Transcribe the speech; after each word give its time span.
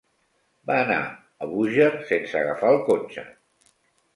Va 0.69 0.77
anar 0.85 0.97
a 1.09 1.49
Búger 1.51 1.91
sense 2.13 2.41
agafar 2.41 2.73
el 2.77 2.81
cotxe. 2.89 3.29